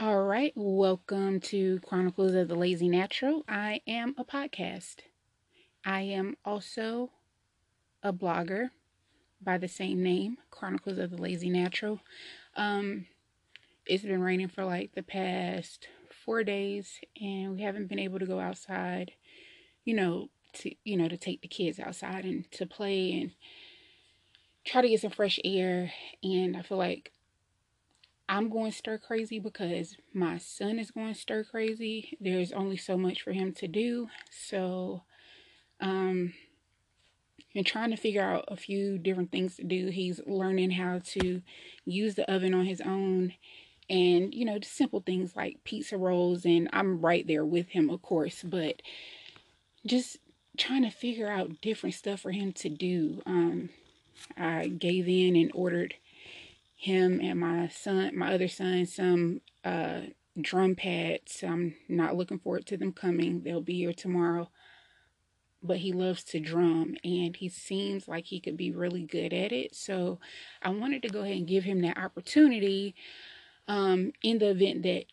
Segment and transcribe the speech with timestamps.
[0.00, 3.44] All right, welcome to Chronicles of the Lazy Natural.
[3.48, 4.98] I am a podcast.
[5.84, 7.10] I am also
[8.00, 8.68] a blogger
[9.42, 11.98] by the same name, Chronicles of the Lazy Natural.
[12.54, 13.06] Um,
[13.86, 15.88] it's been raining for like the past
[16.24, 19.10] four days, and we haven't been able to go outside.
[19.84, 20.28] You know,
[20.58, 23.32] to you know to take the kids outside and to play and
[24.64, 25.90] try to get some fresh air.
[26.22, 27.10] And I feel like
[28.28, 32.16] I'm going stir crazy because my son is going stir crazy.
[32.20, 34.08] There's only so much for him to do.
[34.30, 35.02] So,
[35.80, 36.34] um,
[37.54, 39.86] and trying to figure out a few different things to do.
[39.88, 41.40] He's learning how to
[41.86, 43.32] use the oven on his own
[43.88, 46.44] and, you know, just simple things like pizza rolls.
[46.44, 48.82] And I'm right there with him, of course, but
[49.86, 50.18] just
[50.58, 53.22] trying to figure out different stuff for him to do.
[53.24, 53.70] Um,
[54.36, 55.94] I gave in and ordered
[56.78, 60.02] him and my son, my other son, some uh,
[60.40, 61.42] drum pads.
[61.42, 63.42] I'm not looking forward to them coming.
[63.42, 64.48] They'll be here tomorrow.
[65.60, 69.50] But he loves to drum and he seems like he could be really good at
[69.50, 69.74] it.
[69.74, 70.20] So
[70.62, 72.94] I wanted to go ahead and give him that opportunity
[73.66, 75.06] um, in the event that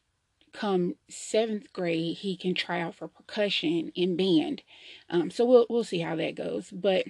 [0.53, 4.61] come seventh grade he can try out for percussion in band.
[5.09, 6.69] Um, so we'll we'll see how that goes.
[6.69, 7.05] But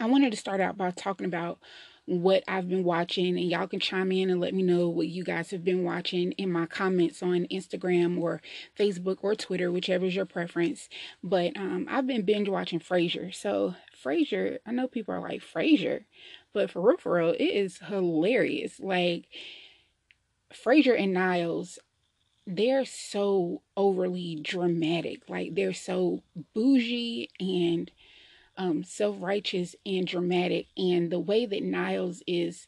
[0.00, 1.58] I wanted to start out by talking about
[2.06, 5.22] what I've been watching, and y'all can chime in and let me know what you
[5.22, 8.40] guys have been watching in my comments on Instagram or
[8.78, 10.88] Facebook or Twitter, whichever is your preference.
[11.22, 13.32] But um, I've been binge watching Frasier.
[13.34, 16.04] So Frasier, I know people are like Frasier,
[16.52, 18.80] but for real, for real, it is hilarious.
[18.80, 19.26] Like
[20.52, 21.78] Frasier and Niles,
[22.46, 25.28] they're so overly dramatic.
[25.28, 26.22] Like they're so
[26.52, 27.90] bougie and
[28.62, 30.66] um, self righteous and dramatic.
[30.76, 32.66] And the way that Niles is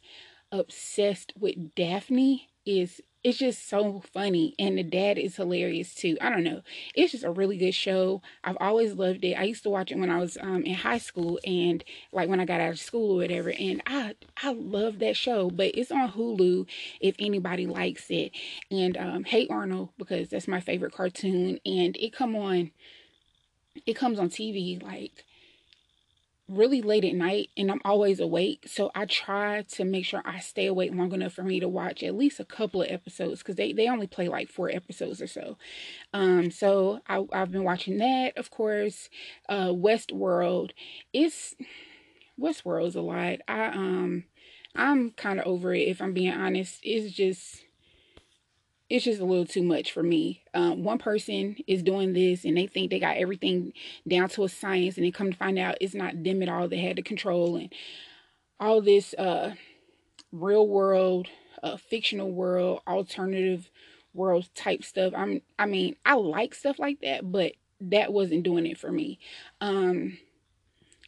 [0.50, 6.18] obsessed with Daphne is it's just so funny and the dad is hilarious too.
[6.20, 6.60] I don't know.
[6.94, 8.20] It's just a really good show.
[8.42, 9.32] I've always loved it.
[9.32, 12.38] I used to watch it when i was um, in high school and like when
[12.38, 15.90] i got out of school or whatever and i i love that show but it's
[15.90, 16.66] on hulu
[17.00, 18.32] if anybody likes it.
[18.70, 22.72] And um, hey arnold because that's my favorite cartoon and it come on
[23.86, 25.24] it comes on tv like
[26.48, 28.64] really late at night and I'm always awake.
[28.66, 32.02] So I try to make sure I stay awake long enough for me to watch
[32.02, 35.26] at least a couple of episodes because they, they only play like four episodes or
[35.26, 35.56] so.
[36.12, 39.08] Um, so I, I've been watching that, of course.
[39.48, 40.72] Uh, Westworld.
[41.12, 41.54] It's
[42.38, 43.38] Westworld's a lot.
[43.48, 44.24] I um
[44.74, 46.80] I'm kind of over it if I'm being honest.
[46.82, 47.62] It's just
[48.90, 50.42] it's just a little too much for me.
[50.52, 53.72] Um, one person is doing this and they think they got everything
[54.06, 56.68] down to a science, and they come to find out it's not them at all.
[56.68, 57.72] They had to control and
[58.60, 59.54] all this uh,
[60.32, 61.28] real world,
[61.62, 63.70] uh, fictional world, alternative
[64.12, 65.12] world type stuff.
[65.16, 69.18] I'm, I mean, I like stuff like that, but that wasn't doing it for me.
[69.60, 70.18] Um,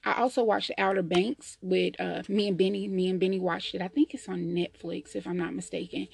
[0.05, 2.89] I also watched Outer Banks with uh, me and Benny.
[2.89, 3.83] Me and Benny watched it.
[3.83, 6.09] I think it's on Netflix, if I'm not mistaken.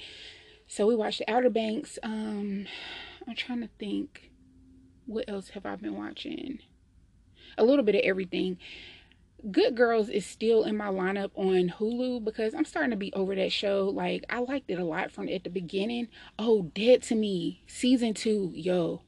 [0.74, 1.98] So we watched the Outer Banks.
[2.02, 2.64] Um,
[3.28, 4.30] I'm trying to think.
[5.04, 6.60] What else have I been watching?
[7.58, 8.56] A little bit of everything.
[9.50, 13.34] Good Girls is still in my lineup on Hulu because I'm starting to be over
[13.34, 13.92] that show.
[13.94, 16.08] Like I liked it a lot from at the beginning.
[16.38, 19.02] Oh, Dead to Me season two, yo.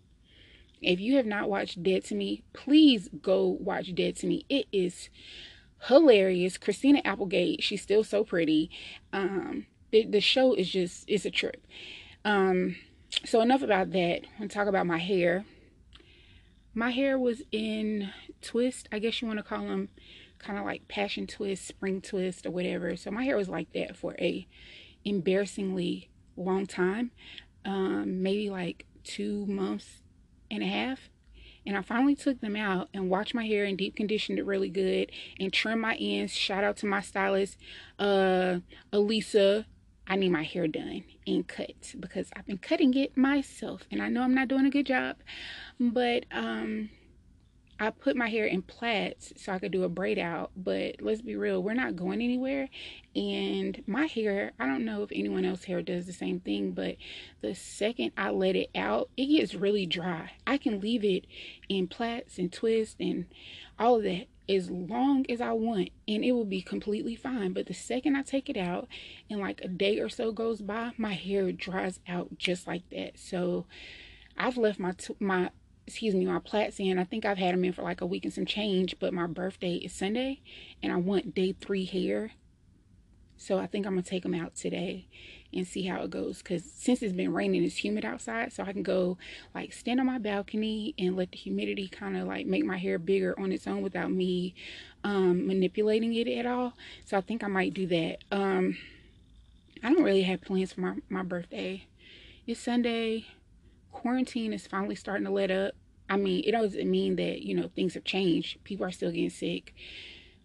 [0.83, 4.45] If you have not watched Dead to Me, please go watch Dead to Me.
[4.51, 5.09] It is
[5.87, 6.59] hilarious.
[6.59, 8.71] Christina Applegate, she's still so pretty.
[9.15, 11.65] Um, the, the show is just it's a trip.
[12.25, 12.77] Um
[13.25, 14.23] so enough about that.
[14.41, 15.45] I'm talk about my hair.
[16.75, 18.11] My hair was in
[18.43, 19.89] twist i guess you want to call them
[20.39, 22.97] kind of like passion twist spring twist or whatever.
[22.97, 24.47] So my hair was like that for a
[25.05, 27.13] embarrassingly long time
[27.65, 30.03] um maybe like two months
[30.51, 31.09] and a half.
[31.67, 34.69] And I finally took them out and washed my hair and deep conditioned it really
[34.69, 36.33] good and trimmed my ends.
[36.33, 37.57] Shout out to my stylist,
[37.99, 38.59] uh,
[38.93, 39.65] Elisa
[40.07, 44.09] I need my hair done and cut because I've been cutting it myself and I
[44.09, 45.17] know I'm not doing a good job.
[45.81, 46.91] But um
[47.79, 51.23] I put my hair in plaits so I could do a braid out, but let's
[51.23, 52.69] be real, we're not going anywhere.
[53.17, 56.97] And my hair, I don't know if anyone else hair does the same thing, but
[57.41, 60.33] the second I let it out, it gets really dry.
[60.47, 61.27] I can leave it
[61.69, 63.27] in plaits and twists and
[63.77, 67.53] all of that as long as I want and it will be completely fine.
[67.53, 68.89] But the second I take it out
[69.31, 73.19] and like a day or so goes by, my hair dries out just like that.
[73.19, 73.67] So
[74.37, 75.51] I've left my my
[75.87, 76.99] excuse me my plaits in.
[76.99, 79.27] I think I've had them in for like a week and some change, but my
[79.27, 80.41] birthday is Sunday
[80.83, 82.33] and I want day 3 hair.
[83.37, 85.07] So I think I'm to take them out today
[85.53, 86.39] and see how it goes.
[86.39, 89.19] Because since it's been raining, it's humid outside, so I can go
[89.55, 92.99] like stand on my balcony and let the humidity kind of like make my hair
[92.99, 94.55] bigger on its own without me
[95.05, 96.75] um, manipulating it at all.
[97.05, 98.19] So I think I might do that.
[98.31, 98.77] Um,
[99.83, 101.87] I don't really have plans for my, my birthday.
[102.47, 103.27] It's Sunday.
[103.93, 105.75] Quarantine is finally starting to let up.
[106.09, 108.63] I mean, it doesn't mean that, you know, things have changed.
[108.65, 109.75] People are still getting sick.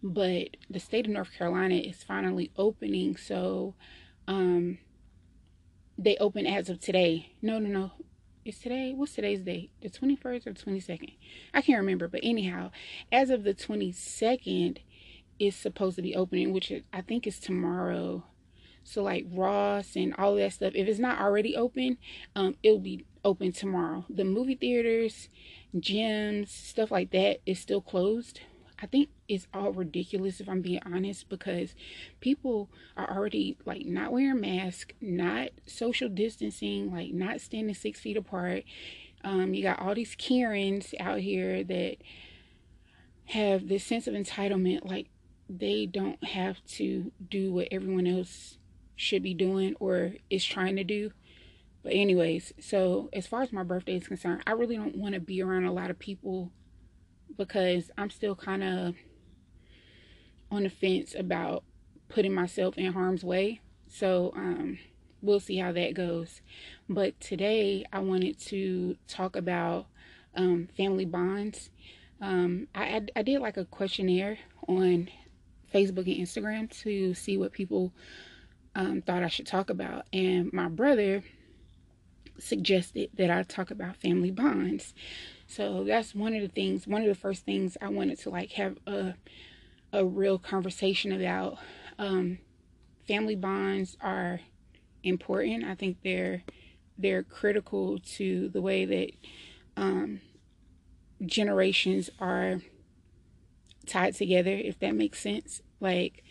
[0.01, 3.18] But the state of North Carolina is finally opening.
[3.18, 3.75] So,
[4.28, 4.78] um,
[5.98, 7.34] they open as of today.
[7.42, 7.92] No, no, no.
[8.46, 8.94] It's today.
[8.96, 9.72] What's today's date?
[9.81, 11.13] The 21st or 22nd?
[11.54, 12.07] I can't remember.
[12.07, 12.72] But anyhow,
[13.12, 14.78] as of the 22nd,
[15.40, 18.24] is supposed to be opening, which I think is tomorrow.
[18.84, 21.98] So like Ross and all that stuff, if it's not already open,
[22.36, 24.06] um, it'll be open tomorrow.
[24.10, 25.30] The movie theaters,
[25.75, 28.42] gyms, stuff like that is still closed.
[28.81, 31.76] I think it's all ridiculous if I'm being honest because
[32.22, 38.18] people are already like not wearing masks, not social distancing, like not standing six feet
[38.18, 38.64] apart.
[39.24, 41.98] Um, you got all these Karens out here that
[43.26, 45.08] have this sense of entitlement, like
[45.50, 48.58] they don't have to do what everyone else
[48.96, 51.12] should be doing or is trying to do.
[51.84, 55.22] But anyways, so as far as my birthday is concerned, I really don't want to
[55.22, 56.52] be around a lot of people
[57.40, 58.96] because I'm still kind of
[60.52, 61.64] on the fence about
[62.10, 63.62] putting myself in harm's way.
[63.88, 64.78] So um,
[65.22, 66.42] we'll see how that goes.
[66.90, 69.88] But today I wanted to talk about
[70.36, 71.70] um, family bonds.
[72.22, 74.38] Um, I, I, did like a questionnaire
[74.68, 75.08] on
[75.74, 77.94] Facebook and Instagram to see what people
[78.76, 80.06] um, thought I should talk about.
[80.12, 81.24] And my brother
[82.38, 84.94] suggested that I talk about family bonds.
[85.50, 88.54] So that's one of the things, one of the first things I wanted to like
[88.54, 89.16] have a
[89.94, 91.57] a real conversation about.
[92.00, 92.40] Um,
[93.07, 94.42] family bonds are
[95.04, 95.66] important.
[95.66, 96.44] I think they're
[96.98, 99.12] they're critical to the way that
[99.81, 100.22] um,
[101.25, 102.62] generations are
[103.86, 105.62] tied together, if that makes sense.
[105.80, 106.24] Like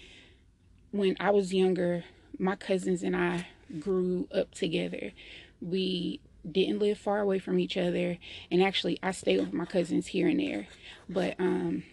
[0.91, 2.05] when I was younger,
[2.39, 3.49] my cousins and I
[3.81, 5.13] grew up together.
[5.61, 8.19] We didn't live far away from each other,
[8.51, 10.67] and actually, I stayed with my cousins here and there,
[11.09, 11.85] but um,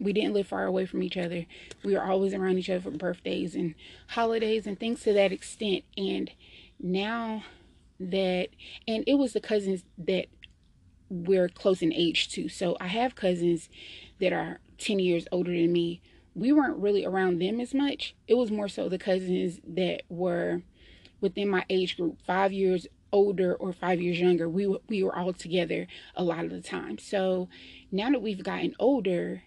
[0.00, 1.46] we didn't live far away from each other.
[1.84, 3.74] We were always around each other for birthdays and
[4.08, 5.84] holidays and things to that extent.
[5.96, 6.30] And
[6.80, 7.44] now
[8.00, 8.48] that,
[8.88, 10.26] and it was the cousins that
[11.08, 12.48] we're close in age to.
[12.48, 13.68] So I have cousins
[14.18, 16.00] that are 10 years older than me
[16.34, 18.14] we weren't really around them as much.
[18.26, 20.62] It was more so the cousins that were
[21.20, 24.48] within my age group, five years older or five years younger.
[24.48, 25.86] We we were all together
[26.16, 26.98] a lot of the time.
[26.98, 27.48] So
[27.90, 29.42] now that we've gotten older,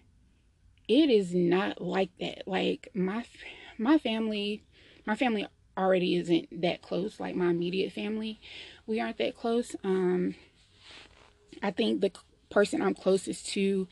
[0.88, 2.46] it is not like that.
[2.46, 3.24] Like my
[3.78, 4.64] my family,
[5.04, 5.46] my family
[5.76, 7.20] already isn't that close.
[7.20, 8.40] Like my immediate family,
[8.86, 9.76] we aren't that close.
[9.84, 10.34] Um,
[11.62, 12.12] I think the
[12.50, 13.88] person I'm closest to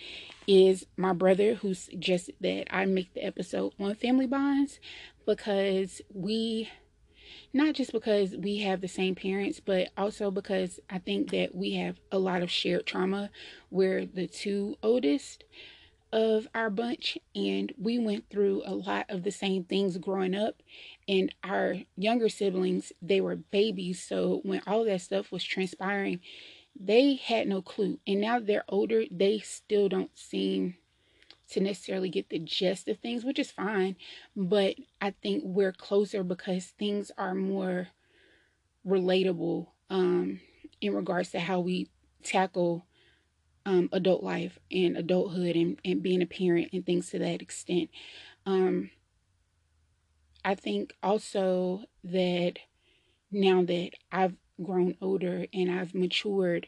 [0.46, 4.78] is my brother who suggested that I make the episode on family bonds
[5.26, 6.70] because we
[7.52, 11.74] not just because we have the same parents, but also because I think that we
[11.74, 13.30] have a lot of shared trauma.
[13.70, 15.44] We're the two oldest
[16.12, 20.62] of our bunch, and we went through a lot of the same things growing up.
[21.08, 24.00] And our younger siblings, they were babies.
[24.00, 26.20] So when all that stuff was transpiring,
[26.78, 27.98] they had no clue.
[28.06, 30.76] And now they're older, they still don't seem
[31.54, 33.96] to necessarily get the gist of things, which is fine.
[34.36, 37.88] But I think we're closer because things are more
[38.86, 40.40] relatable um,
[40.80, 41.88] in regards to how we
[42.22, 42.86] tackle
[43.66, 47.88] um, adult life and adulthood and, and being a parent and things to that extent.
[48.44, 48.90] Um,
[50.44, 52.54] I think also that
[53.30, 56.66] now that I've grown older and I've matured,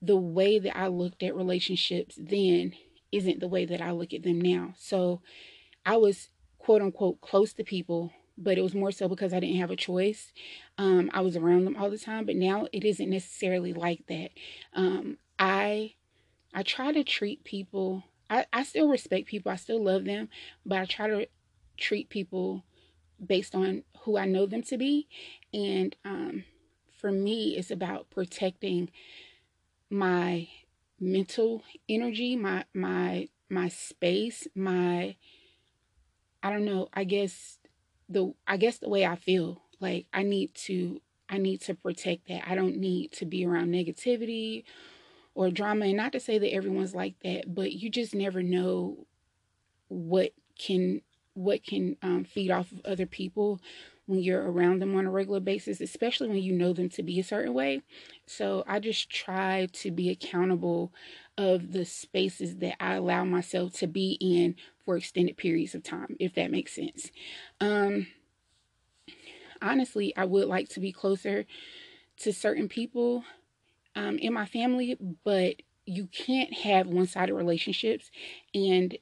[0.00, 2.72] the way that I looked at relationships then
[3.12, 4.74] isn't the way that I look at them now.
[4.78, 5.20] So
[5.84, 9.60] I was quote unquote close to people, but it was more so because I didn't
[9.60, 10.32] have a choice.
[10.78, 14.30] Um, I was around them all the time, but now it isn't necessarily like that.
[14.74, 15.94] Um, I
[16.54, 18.04] I try to treat people.
[18.28, 19.50] I, I still respect people.
[19.50, 20.28] I still love them,
[20.64, 21.26] but I try to
[21.76, 22.64] treat people
[23.24, 25.08] based on who I know them to be.
[25.52, 26.44] And um,
[27.00, 28.90] for me, it's about protecting
[29.88, 30.48] my
[31.00, 35.16] mental energy, my my my space, my
[36.42, 37.58] I don't know, I guess
[38.08, 39.62] the I guess the way I feel.
[39.80, 42.48] Like I need to I need to protect that.
[42.48, 44.64] I don't need to be around negativity
[45.34, 49.06] or drama and not to say that everyone's like that, but you just never know
[49.88, 51.00] what can
[51.34, 53.60] what can um, feed off of other people
[54.10, 57.20] when you're around them on a regular basis, especially when you know them to be
[57.20, 57.80] a certain way.
[58.26, 60.92] So I just try to be accountable
[61.38, 66.16] of the spaces that I allow myself to be in for extended periods of time,
[66.18, 67.12] if that makes sense.
[67.60, 68.08] Um,
[69.62, 71.46] honestly, I would like to be closer
[72.18, 73.24] to certain people
[73.94, 78.10] um, in my family, but you can't have one sided relationships.
[78.54, 78.98] And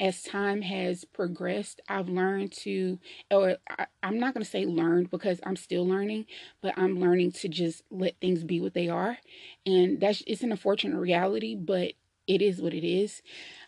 [0.00, 2.98] as time has progressed, I've learned to,
[3.30, 6.26] or I, am not going to say learned because I'm still learning,
[6.60, 9.18] but I'm learning to just let things be what they are.
[9.66, 11.92] And that's, it's an unfortunate reality, but
[12.26, 13.22] it is what it is.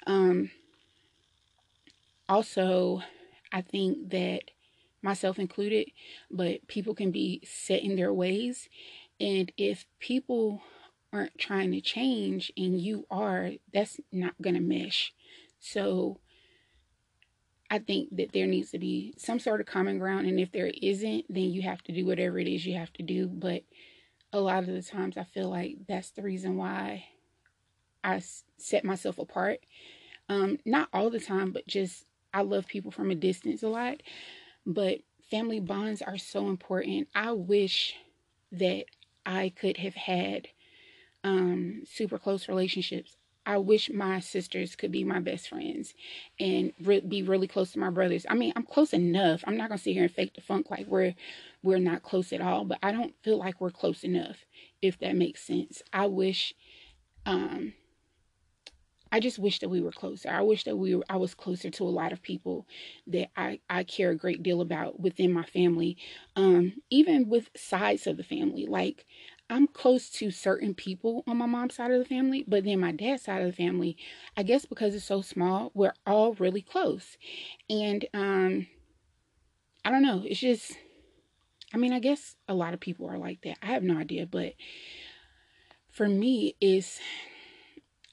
[0.07, 0.51] Um,
[2.29, 3.03] also,
[3.53, 4.53] I think that
[5.03, 5.91] myself included,
[6.31, 8.69] but people can be set in their ways.
[9.19, 10.63] And if people
[11.13, 15.13] aren't trying to change and you are, that's not going to mesh.
[15.61, 16.19] So
[17.71, 20.27] I think that there needs to be some sort of common ground.
[20.27, 23.03] And if there isn't, then you have to do whatever it is you have to
[23.03, 23.29] do.
[23.29, 23.63] But
[24.33, 27.05] a lot of the times, I feel like that's the reason why
[28.03, 28.21] I
[28.59, 29.61] set myself apart.
[30.29, 34.03] Um, not all the time, but just I love people from a distance a lot.
[34.67, 34.99] But
[35.31, 37.09] family bonds are so important.
[37.15, 37.95] I wish
[38.53, 38.87] that
[39.25, 40.49] I could have had
[41.23, 43.17] um, super close relationships.
[43.51, 45.93] I wish my sisters could be my best friends
[46.39, 48.25] and re- be really close to my brothers.
[48.29, 49.43] I mean, I'm close enough.
[49.45, 51.17] I'm not gonna sit here and fake the funk like we're
[51.61, 54.45] we're not close at all, but I don't feel like we're close enough.
[54.81, 56.55] If that makes sense, I wish.
[57.27, 57.73] Um,
[59.13, 60.31] I just wish that we were closer.
[60.31, 62.69] I wish that we were, I was closer to a lot of people
[63.09, 65.97] that I, I care a great deal about within my family,
[66.37, 68.67] um, even with sides of the family.
[68.67, 69.07] Like
[69.51, 72.93] I'm close to certain people on my mom's side of the family, but then my
[72.93, 73.97] dad's side of the family,
[74.37, 77.19] I guess because it's so small, we're all really close.
[77.69, 78.69] And um
[79.85, 80.77] I don't know, it's just
[81.75, 83.59] I mean, I guess a lot of people are like that.
[83.63, 84.55] I have no idea, but
[85.91, 87.01] for me is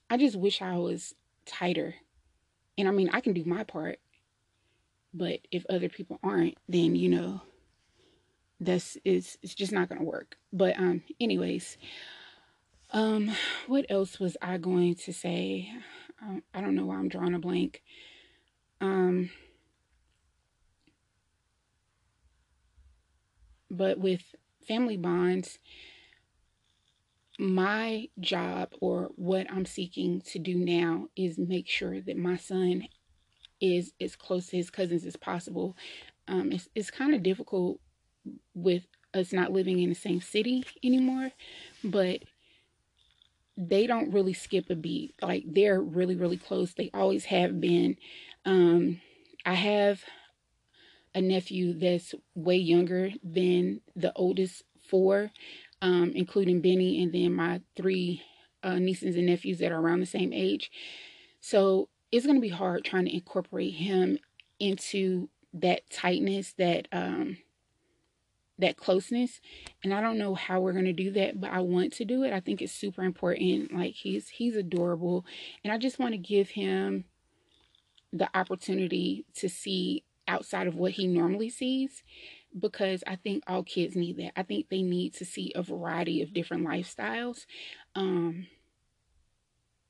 [0.09, 1.13] I just wish I was
[1.45, 1.95] tighter.
[2.79, 3.99] And I mean, I can do my part,
[5.13, 7.41] but if other people aren't, then you know,
[8.59, 10.37] that's is it's just not gonna work.
[10.51, 11.77] But um anyways
[12.91, 13.31] um
[13.67, 15.69] what else was i going to say?
[16.21, 17.83] Um, i don't know why i'm drawing a blank.
[18.81, 19.29] Um
[23.69, 24.23] but with
[24.67, 25.59] family bonds
[27.39, 32.87] my job or what i'm seeking to do now is make sure that my son
[33.61, 35.75] is as close to his cousins as possible.
[36.27, 37.79] Um it's, it's kind of difficult
[38.53, 41.31] with us not living in the same city anymore,
[41.83, 42.21] but
[43.57, 45.15] they don't really skip a beat.
[45.21, 46.73] Like they're really, really close.
[46.73, 47.97] They always have been.
[48.45, 49.01] Um,
[49.45, 50.03] I have
[51.15, 55.31] a nephew that's way younger than the oldest four,
[55.81, 58.21] um, including Benny, and then my three
[58.63, 60.71] uh, nieces and nephews that are around the same age.
[61.39, 64.19] So it's going to be hard trying to incorporate him
[64.59, 67.37] into that tightness that um,
[68.59, 69.39] that closeness
[69.83, 72.23] and i don't know how we're going to do that but i want to do
[72.23, 72.33] it.
[72.33, 75.25] I think it's super important like he's he's adorable
[75.63, 77.05] and i just want to give him
[78.11, 82.03] the opportunity to see outside of what he normally sees
[82.57, 84.31] because i think all kids need that.
[84.35, 87.45] I think they need to see a variety of different lifestyles
[87.95, 88.47] um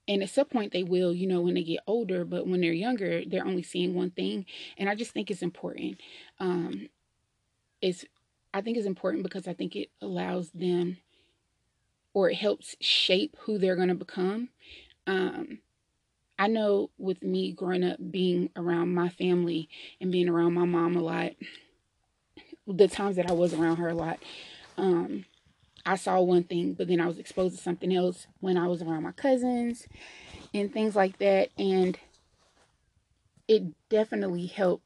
[0.10, 2.74] and at some point they will you know when they get older but when they're
[2.74, 4.46] younger they're only seeing one thing
[4.78, 6.00] and i just think it's important.
[6.40, 6.90] Um
[7.82, 8.06] it's
[8.58, 10.98] I think is important because I think it allows them
[12.16, 14.50] or it helps shape who they're going to become.
[15.06, 15.60] Um,
[16.40, 19.70] I know with me growing up being around my family
[20.02, 21.34] and being around my mom a lot,
[22.66, 24.18] the times that I was around her a lot,
[24.76, 25.26] um,
[25.86, 28.82] I saw one thing, but then I was exposed to something else when I was
[28.82, 29.88] around my cousins
[30.52, 31.50] and things like that.
[31.60, 32.00] And
[33.48, 34.84] it definitely helped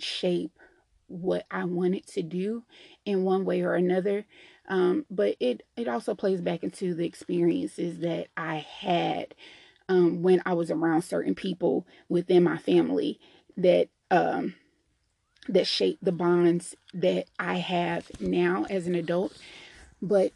[0.00, 0.58] shape
[1.08, 2.64] what I wanted to do
[3.04, 4.24] in one way or another.
[4.68, 9.34] Um, but it it also plays back into the experiences that I had
[9.88, 13.18] um, when I was around certain people within my family
[13.56, 14.54] that um,
[15.48, 19.36] that shaped the bonds that I have now as an adult.
[20.02, 20.32] But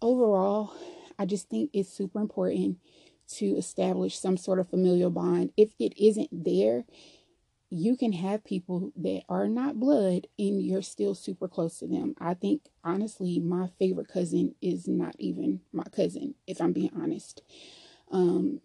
[0.00, 0.72] overall,
[1.18, 2.78] I just think it's super important
[3.26, 5.52] to establish some sort of familial bond.
[5.56, 6.84] If it isn't there,
[7.70, 12.14] you can have people that are not blood and you're still super close to them.
[12.18, 17.42] I think honestly, my favorite cousin is not even my cousin, if I'm being honest.
[18.10, 18.60] Um,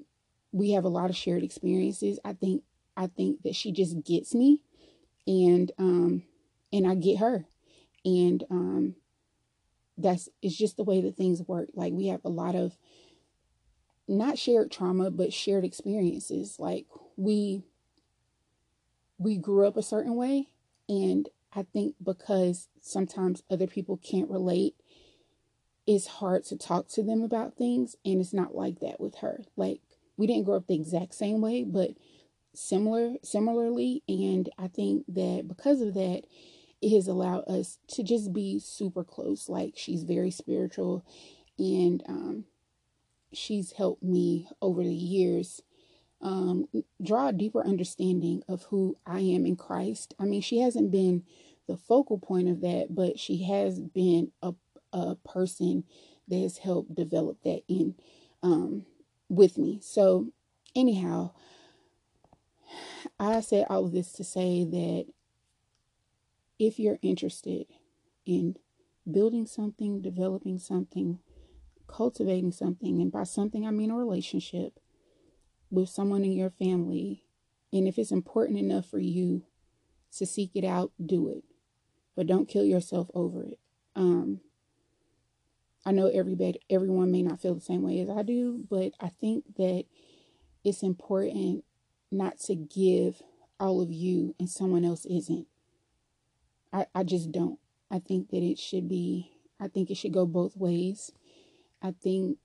[0.51, 2.19] we have a lot of shared experiences.
[2.25, 2.63] I think
[2.97, 4.61] I think that she just gets me
[5.27, 6.23] and um,
[6.73, 7.45] and I get her.
[8.05, 8.95] And um
[9.97, 11.69] that's it's just the way that things work.
[11.73, 12.77] Like we have a lot of
[14.07, 16.59] not shared trauma, but shared experiences.
[16.59, 17.63] Like we
[19.19, 20.47] we grew up a certain way
[20.87, 24.75] and I think because sometimes other people can't relate,
[25.87, 27.95] it's hard to talk to them about things.
[28.05, 29.43] And it's not like that with her.
[29.55, 29.81] Like
[30.17, 31.91] we didn't grow up the exact same way, but
[32.53, 34.03] similar similarly.
[34.07, 36.23] And I think that because of that,
[36.81, 39.49] it has allowed us to just be super close.
[39.49, 41.05] Like she's very spiritual
[41.57, 42.45] and um
[43.33, 45.61] she's helped me over the years
[46.21, 46.67] um,
[47.01, 50.13] draw a deeper understanding of who I am in Christ.
[50.19, 51.23] I mean, she hasn't been
[51.67, 54.53] the focal point of that, but she has been a,
[54.91, 55.83] a person
[56.27, 57.95] that has helped develop that in
[58.43, 58.85] um,
[59.29, 59.79] with me.
[59.81, 60.27] So,
[60.75, 61.31] anyhow,
[63.19, 65.05] I said all of this to say that
[66.57, 67.65] if you're interested
[68.25, 68.55] in
[69.09, 71.19] building something, developing something,
[71.87, 74.79] cultivating something, and by something I mean a relationship
[75.71, 77.23] with someone in your family,
[77.71, 79.43] and if it's important enough for you
[80.17, 81.43] to seek it out, do it.
[82.15, 83.59] But don't kill yourself over it.
[83.95, 84.41] Um,
[85.85, 89.09] I know everybody, everyone may not feel the same way as I do, but I
[89.09, 89.85] think that
[90.63, 91.63] it's important
[92.11, 93.21] not to give
[93.59, 95.47] all of you and someone else isn't.
[96.73, 97.59] I, I just don't.
[97.89, 101.11] I think that it should be, I think it should go both ways.
[101.81, 102.37] I think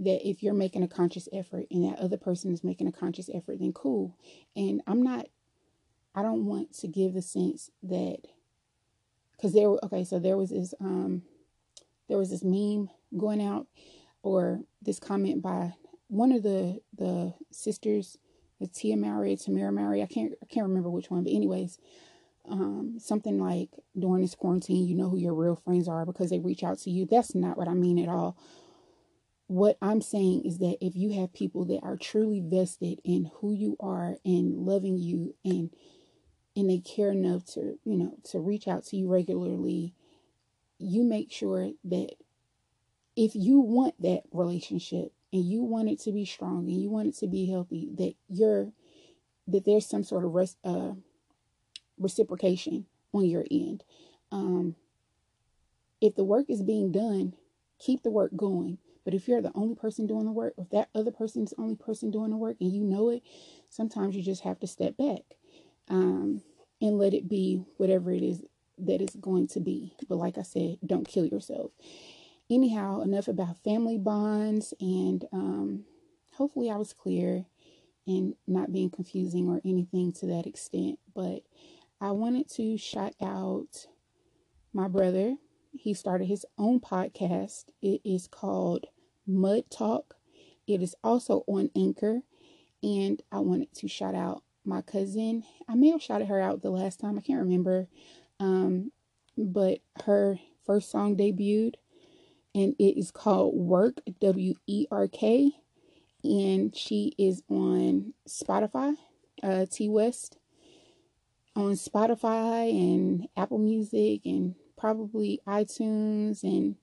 [0.00, 3.28] that if you're making a conscious effort and that other person is making a conscious
[3.34, 4.16] effort, then cool.
[4.54, 5.26] And I'm not,
[6.14, 8.18] I don't want to give the sense that,
[9.32, 11.22] because there, okay, so there was this, um,
[12.08, 13.66] there was this meme going out
[14.22, 15.74] or this comment by
[16.08, 18.18] one of the the sisters,
[18.60, 20.02] the Tia Mowry, Tamera Mowry.
[20.02, 21.78] I can't I can't remember which one, but anyways,
[22.48, 26.38] um, something like during this quarantine, you know who your real friends are because they
[26.38, 27.06] reach out to you.
[27.06, 28.36] That's not what I mean at all
[29.48, 33.52] what I'm saying is that if you have people that are truly vested in who
[33.52, 35.70] you are and loving you and
[36.54, 39.94] and they care enough to, you know, to reach out to you regularly,
[40.78, 42.14] you make sure that
[43.16, 47.08] if you want that relationship and you want it to be strong and you want
[47.08, 48.72] it to be healthy, that you're
[49.46, 50.92] that there's some sort of res, uh,
[51.98, 52.84] reciprocation
[53.14, 53.82] on your end.
[54.30, 54.74] Um,
[56.02, 57.32] if the work is being done,
[57.78, 58.76] keep the work going
[59.08, 61.76] but if you're the only person doing the work, if that other person's the only
[61.76, 63.22] person doing the work and you know it,
[63.70, 65.22] sometimes you just have to step back
[65.88, 66.42] um,
[66.82, 68.44] and let it be whatever it is
[68.76, 69.94] that it's going to be.
[70.10, 71.70] But like I said, don't kill yourself.
[72.50, 75.84] Anyhow, enough about family bonds, and um,
[76.34, 77.46] hopefully I was clear
[78.06, 80.98] and not being confusing or anything to that extent.
[81.14, 81.44] But
[81.98, 83.86] I wanted to shout out
[84.74, 85.36] my brother.
[85.72, 87.70] He started his own podcast.
[87.80, 88.84] It is called
[89.28, 90.16] Mud Talk.
[90.66, 92.22] It is also on Anchor.
[92.82, 95.44] And I wanted to shout out my cousin.
[95.68, 97.18] I may have shouted her out the last time.
[97.18, 97.88] I can't remember.
[98.40, 98.92] Um,
[99.36, 101.74] but her first song debuted
[102.54, 105.52] and it is called Work W E R K
[106.24, 108.94] and she is on Spotify,
[109.42, 110.38] uh, T West
[111.54, 116.76] on Spotify and Apple Music and probably iTunes and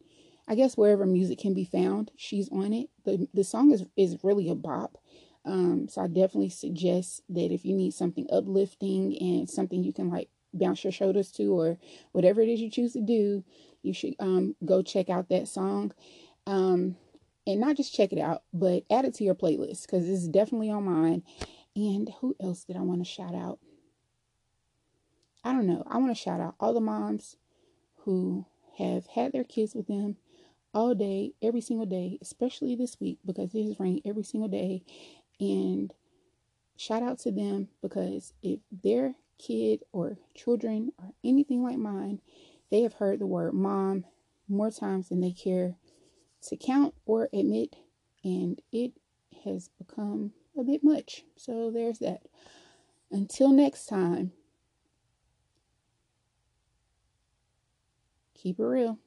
[0.47, 2.89] I guess wherever music can be found, she's on it.
[3.03, 4.97] The the song is is really a bop.
[5.43, 10.09] Um, so I definitely suggest that if you need something uplifting and something you can
[10.09, 11.77] like bounce your shoulders to or
[12.13, 13.43] whatever it is you choose to do,
[13.81, 15.91] you should um go check out that song.
[16.47, 16.95] Um
[17.47, 20.71] and not just check it out, but add it to your playlist because it's definitely
[20.71, 21.23] on mine.
[21.75, 23.59] And who else did I want to shout out?
[25.43, 25.83] I don't know.
[25.87, 27.37] I want to shout out all the moms
[27.97, 28.45] who
[28.77, 30.17] have had their kids with them
[30.75, 34.83] all day, every single day, especially this week because it has rained every single day.
[35.39, 35.93] And
[36.77, 42.21] shout out to them because if their kid or children or anything like mine,
[42.71, 44.05] they have heard the word mom
[44.49, 45.75] more times than they care
[46.43, 47.75] to count or admit,
[48.23, 48.93] and it
[49.43, 51.23] has become a bit much.
[51.37, 52.23] So there's that.
[53.11, 54.33] Until next time,
[58.35, 58.99] keep it real.